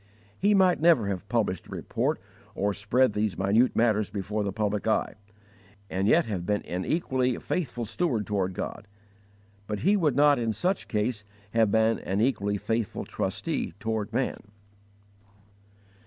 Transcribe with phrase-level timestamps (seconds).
[0.39, 2.19] He might never have published a report
[2.55, 5.13] or spread these minute matters before the public eye,
[5.91, 8.87] and yet have been an equally faithful steward toward God;
[9.67, 14.37] but he would not in such case have been an equally faithful trustee toward man.